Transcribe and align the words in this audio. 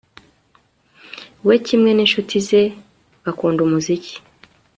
We 1.47 1.55
kimwe 1.67 1.91
ninshuti 1.93 2.35
ze 2.47 2.61
bakunda 3.23 3.59
umuziki 3.67 4.15